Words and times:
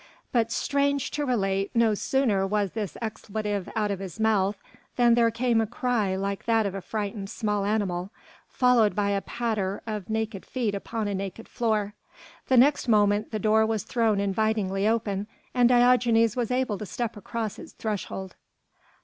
But 0.31 0.51
strange 0.51 1.11
to 1.11 1.27
relate 1.27 1.69
no 1.75 1.93
sooner 1.93 2.47
was 2.47 2.71
this 2.71 2.97
expletive 3.03 3.69
out 3.75 3.91
of 3.91 3.99
his 3.99 4.19
mouth, 4.19 4.57
than 4.95 5.13
there 5.13 5.29
came 5.29 5.61
a 5.61 5.67
cry 5.67 6.15
like 6.15 6.45
that 6.45 6.65
of 6.65 6.73
a 6.73 6.81
frightened 6.81 7.29
small 7.29 7.65
animal, 7.65 8.09
followed 8.47 8.95
by 8.95 9.11
a 9.11 9.21
patter 9.21 9.83
of 9.85 10.09
naked 10.09 10.43
feet 10.43 10.73
upon 10.73 11.07
a 11.07 11.13
naked 11.13 11.47
floor; 11.47 11.93
the 12.47 12.57
next 12.57 12.87
moment 12.87 13.29
the 13.29 13.37
door 13.37 13.63
was 13.63 13.83
thrown 13.83 14.19
invitingly 14.19 14.87
open, 14.87 15.27
and 15.53 15.69
Diogenes 15.69 16.35
was 16.35 16.49
able 16.49 16.79
to 16.79 16.85
step 16.87 17.15
across 17.15 17.59
its 17.59 17.73
thresh 17.73 18.05
hold. 18.05 18.35